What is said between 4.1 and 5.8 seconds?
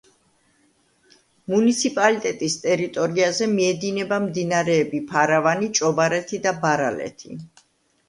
მდინარეები ფარავანი,